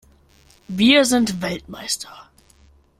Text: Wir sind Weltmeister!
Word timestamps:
Wir 0.67 1.05
sind 1.05 1.43
Weltmeister! 1.43 2.27